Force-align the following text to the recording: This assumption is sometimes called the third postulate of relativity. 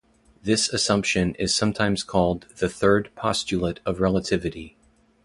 This 0.41 0.67
assumption 0.67 1.35
is 1.35 1.53
sometimes 1.53 2.01
called 2.01 2.47
the 2.57 2.67
third 2.67 3.11
postulate 3.15 3.81
of 3.85 3.99
relativity. 3.99 4.75